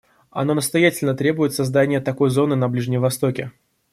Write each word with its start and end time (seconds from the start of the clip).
Оно 0.31 0.55
настоятельно 0.55 1.13
требует 1.13 1.53
создания 1.53 2.01
такой 2.01 2.31
зоны 2.31 2.55
на 2.55 2.67
Ближнем 2.67 3.01
Востоке. 3.01 3.51